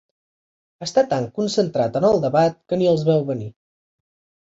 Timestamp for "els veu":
2.97-3.27